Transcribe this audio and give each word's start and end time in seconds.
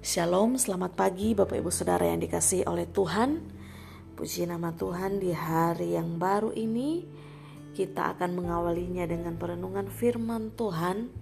Shalom, 0.00 0.56
selamat 0.56 0.96
pagi 0.96 1.36
Bapak 1.36 1.60
Ibu 1.60 1.68
Saudara 1.68 2.08
yang 2.08 2.24
dikasih 2.24 2.64
oleh 2.64 2.88
Tuhan. 2.88 3.36
Puji 4.16 4.48
nama 4.48 4.72
Tuhan 4.72 5.20
di 5.20 5.28
hari 5.28 5.92
yang 5.92 6.16
baru 6.16 6.56
ini 6.56 7.04
kita 7.76 8.16
akan 8.16 8.32
mengawalinya 8.32 9.04
dengan 9.04 9.36
perenungan 9.36 9.92
firman 9.92 10.56
Tuhan 10.56 11.12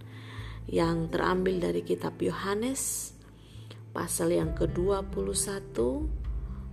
yang 0.71 1.11
terambil 1.11 1.59
dari 1.59 1.83
kitab 1.83 2.23
Yohanes 2.23 3.11
pasal 3.91 4.39
yang 4.39 4.55
ke-21 4.55 5.75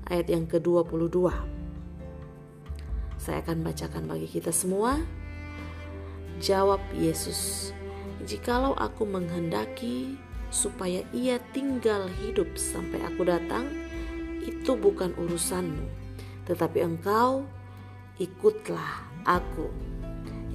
ayat 0.05 0.27
yang 0.29 0.45
ke-22. 0.45 1.33
Saya 3.17 3.41
akan 3.41 3.65
bacakan 3.65 4.05
bagi 4.05 4.29
kita 4.29 4.53
semua. 4.53 5.01
Jawab 6.37 6.85
Yesus, 6.93 7.73
"Jikalau 8.29 8.77
aku 8.77 9.09
menghendaki 9.09 10.21
supaya 10.55 11.03
ia 11.11 11.35
tinggal 11.51 12.07
hidup 12.23 12.55
sampai 12.55 13.03
aku 13.03 13.27
datang, 13.27 13.67
itu 14.47 14.79
bukan 14.79 15.11
urusanmu, 15.19 15.83
tetapi 16.47 16.79
engkau 16.79 17.43
ikutlah 18.15 19.03
aku. 19.27 19.67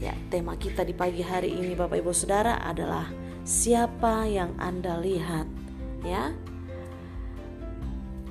Ya, 0.00 0.16
tema 0.32 0.56
kita 0.56 0.80
di 0.88 0.96
pagi 0.96 1.20
hari 1.20 1.52
ini 1.52 1.76
Bapak 1.76 2.00
Ibu 2.00 2.16
Saudara 2.16 2.56
adalah 2.64 3.12
siapa 3.44 4.24
yang 4.24 4.56
Anda 4.56 4.96
lihat, 4.96 5.44
ya. 6.00 6.32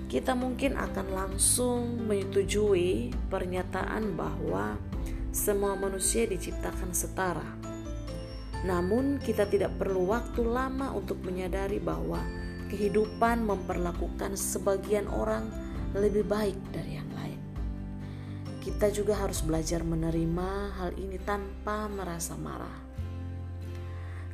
Kita 0.09 0.33
mungkin 0.33 0.73
akan 0.73 1.07
langsung 1.13 2.09
menyetujui 2.09 3.13
pernyataan 3.29 4.17
bahwa 4.17 4.73
semua 5.29 5.77
manusia 5.77 6.25
diciptakan 6.25 6.89
setara 6.97 7.45
namun, 8.67 9.23
kita 9.23 9.47
tidak 9.47 9.79
perlu 9.79 10.11
waktu 10.11 10.43
lama 10.43 10.91
untuk 10.91 11.23
menyadari 11.23 11.79
bahwa 11.79 12.19
kehidupan 12.67 13.47
memperlakukan 13.47 14.35
sebagian 14.35 15.07
orang 15.07 15.47
lebih 15.95 16.27
baik 16.27 16.59
dari 16.75 16.99
yang 16.99 17.09
lain. 17.15 17.39
Kita 18.59 18.91
juga 18.91 19.15
harus 19.15 19.39
belajar 19.41 19.81
menerima 19.81 20.75
hal 20.75 20.91
ini 20.99 21.17
tanpa 21.23 21.87
merasa 21.87 22.35
marah. 22.35 22.91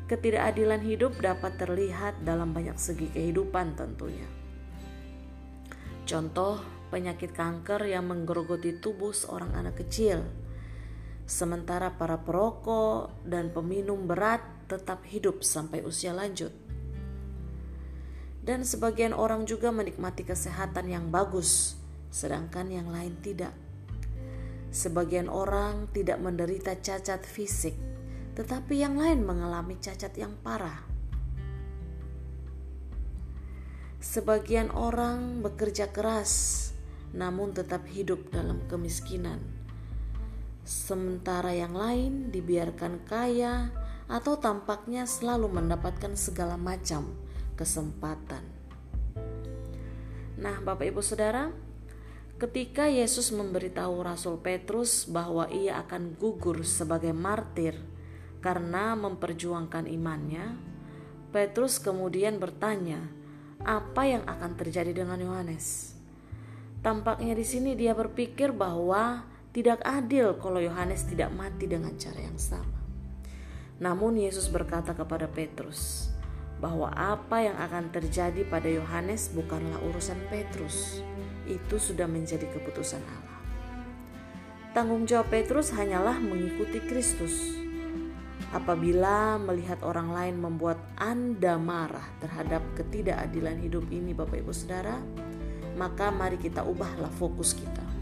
Ketidakadilan 0.09 0.81
hidup 0.85 1.17
dapat 1.17 1.57
terlihat 1.57 2.22
dalam 2.25 2.53
banyak 2.53 2.78
segi 2.78 3.09
kehidupan, 3.13 3.78
tentunya. 3.78 4.25
Contoh 6.05 6.61
penyakit 6.94 7.33
kanker 7.33 7.89
yang 7.89 8.05
menggerogoti 8.09 8.78
tubuh 8.78 9.09
seorang 9.09 9.57
anak 9.57 9.81
kecil 9.81 10.22
sementara 11.26 11.98
para 11.98 12.22
perokok 12.22 13.26
dan 13.26 13.50
peminum 13.50 14.06
berat 14.06 14.45
tetap 14.70 15.02
hidup 15.09 15.42
sampai 15.42 15.81
usia 15.81 16.14
lanjut. 16.14 16.54
Dan 18.45 18.62
sebagian 18.62 19.09
orang 19.09 19.50
juga 19.50 19.73
menikmati 19.73 20.22
kesehatan 20.22 20.86
yang 20.86 21.09
bagus, 21.09 21.81
sedangkan 22.14 22.70
yang 22.70 22.94
lain 22.94 23.18
tidak. 23.26 23.58
Sebagian 24.70 25.34
orang 25.34 25.90
tidak 25.90 26.22
menderita 26.22 26.78
cacat 26.78 27.26
fisik, 27.26 27.73
tetapi 28.38 28.86
yang 28.86 29.02
lain 29.02 29.26
mengalami 29.26 29.81
cacat 29.81 30.14
yang 30.14 30.38
parah. 30.46 30.86
Sebagian 33.98 34.70
orang 34.78 35.42
bekerja 35.42 35.90
keras, 35.90 36.70
namun 37.18 37.50
tetap 37.50 37.90
hidup 37.90 38.30
dalam 38.30 38.62
kemiskinan 38.70 39.64
sementara 40.66 41.53
yang 41.53 41.77
lain 41.77 42.33
dibiarkan 42.33 43.05
kaya 43.05 43.69
atau 44.09 44.38
tampaknya 44.41 45.05
selalu 45.05 45.49
mendapatkan 45.49 46.17
segala 46.17 46.57
macam 46.57 47.13
kesempatan. 47.53 48.41
Nah, 50.35 50.59
Bapak 50.59 50.90
Ibu 50.90 51.00
Saudara, 51.00 51.53
ketika 52.41 52.90
Yesus 52.91 53.31
memberitahu 53.31 54.03
Rasul 54.03 54.41
Petrus 54.41 55.07
bahwa 55.07 55.47
ia 55.47 55.79
akan 55.79 56.17
gugur 56.19 56.66
sebagai 56.67 57.16
martir 57.16 57.78
karena 58.44 58.97
memperjuangkan 59.00 59.88
imannya, 59.88 60.59
Petrus 61.31 61.79
kemudian 61.79 62.41
bertanya, 62.41 63.06
apa 63.63 64.06
yang 64.06 64.28
akan 64.28 64.51
terjadi 64.59 64.91
dengan 64.91 65.17
Yohanes? 65.22 65.95
Tampaknya 66.84 67.34
di 67.34 67.45
sini 67.47 67.73
dia 67.73 67.97
berpikir 67.97 68.53
bahwa 68.53 69.25
tidak 69.55 69.79
adil 69.88 70.35
kalau 70.35 70.59
Yohanes 70.59 71.07
tidak 71.07 71.31
mati 71.31 71.63
dengan 71.63 71.95
cara 71.95 72.19
yang 72.19 72.35
sama. 72.35 72.75
Namun 73.79 74.19
Yesus 74.19 74.51
berkata 74.51 74.91
kepada 74.91 75.31
Petrus 75.31 76.11
bahwa 76.59 76.91
apa 76.91 77.39
yang 77.39 77.55
akan 77.55 77.88
terjadi 77.88 78.43
pada 78.51 78.67
Yohanes 78.67 79.31
bukanlah 79.31 79.79
urusan 79.79 80.19
Petrus. 80.27 80.99
Itu 81.47 81.79
sudah 81.79 82.03
menjadi 82.03 82.51
keputusan 82.51 82.99
Allah. 82.99 83.39
Tanggung 84.75 85.07
jawab 85.07 85.31
Petrus 85.31 85.72
hanyalah 85.72 86.19
mengikuti 86.19 86.83
Kristus. 86.83 87.55
Apabila 88.51 89.39
melihat 89.39 89.79
orang 89.87 90.11
lain 90.11 90.35
membuat 90.35 90.83
Anda 90.99 91.55
marah 91.55 92.03
terhadap 92.19 92.59
ketidakadilan 92.75 93.63
hidup 93.63 93.87
ini 93.87 94.11
Bapak 94.11 94.35
Ibu 94.43 94.51
Saudara, 94.51 94.99
maka 95.79 96.11
mari 96.11 96.35
kita 96.35 96.59
ubahlah 96.67 97.11
fokus 97.16 97.55
kita 97.55 97.94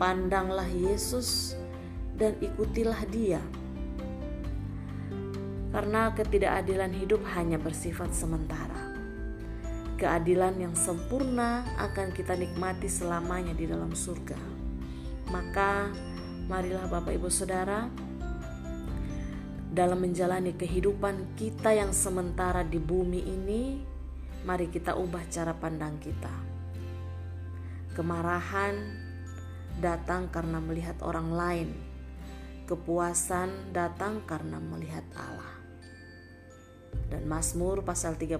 Pandanglah 0.00 0.64
Yesus 0.64 1.52
dan 2.16 2.32
ikutilah 2.40 3.04
Dia. 3.12 3.44
Karena 5.76 6.08
ketidakadilan 6.16 6.88
hidup 6.96 7.20
hanya 7.36 7.60
bersifat 7.60 8.08
sementara. 8.16 8.96
Keadilan 10.00 10.56
yang 10.56 10.72
sempurna 10.72 11.68
akan 11.76 12.16
kita 12.16 12.32
nikmati 12.32 12.88
selamanya 12.88 13.52
di 13.52 13.68
dalam 13.68 13.92
surga. 13.92 14.40
Maka, 15.28 15.92
marilah 16.48 16.88
Bapak 16.88 17.20
Ibu 17.20 17.28
Saudara, 17.28 17.84
dalam 19.68 20.00
menjalani 20.00 20.56
kehidupan 20.56 21.36
kita 21.36 21.76
yang 21.76 21.92
sementara 21.92 22.64
di 22.64 22.80
bumi 22.80 23.20
ini, 23.20 23.84
mari 24.48 24.72
kita 24.72 24.96
ubah 24.96 25.28
cara 25.28 25.52
pandang 25.52 26.00
kita. 26.00 26.32
Kemarahan, 27.92 29.09
datang 29.80 30.28
karena 30.28 30.60
melihat 30.60 31.00
orang 31.00 31.32
lain. 31.32 31.68
Kepuasan 32.68 33.74
datang 33.74 34.22
karena 34.28 34.62
melihat 34.62 35.02
Allah. 35.18 35.58
Dan 37.10 37.26
Mazmur 37.26 37.82
pasal 37.82 38.14
37 38.14 38.38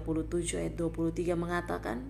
ayat 0.55 0.75
23 0.79 1.35
mengatakan, 1.35 2.07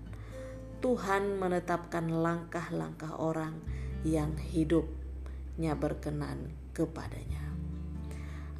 Tuhan 0.81 1.41
menetapkan 1.41 2.05
langkah-langkah 2.09 3.17
orang 3.17 3.57
yang 4.05 4.37
hidupnya 4.37 5.73
berkenan 5.73 6.53
kepadanya. 6.77 7.41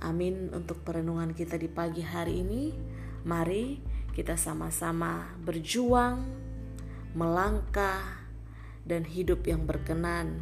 Amin 0.02 0.50
untuk 0.50 0.82
perenungan 0.82 1.38
kita 1.38 1.62
di 1.62 1.70
pagi 1.70 2.02
hari 2.02 2.42
ini. 2.42 2.74
Mari 3.22 3.78
kita 4.18 4.34
sama-sama 4.34 5.38
berjuang, 5.46 6.26
melangkah, 7.14 8.26
dan 8.82 9.06
hidup 9.06 9.46
yang 9.46 9.70
berkenan 9.70 10.42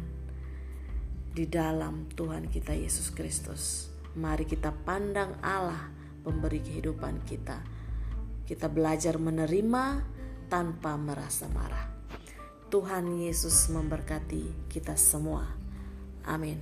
di 1.30 1.46
dalam 1.46 2.10
Tuhan 2.10 2.50
kita 2.50 2.74
Yesus 2.74 3.14
Kristus. 3.14 3.88
Mari 4.18 4.42
kita 4.42 4.74
pandang 4.74 5.38
Allah 5.38 5.90
pemberi 6.26 6.58
kehidupan 6.58 7.22
kita. 7.22 7.62
Kita 8.42 8.66
belajar 8.66 9.14
menerima 9.14 9.84
tanpa 10.50 10.98
merasa 10.98 11.46
marah. 11.54 11.86
Tuhan 12.70 13.22
Yesus 13.22 13.70
memberkati 13.70 14.70
kita 14.70 14.98
semua. 14.98 15.46
Amin. 16.26 16.58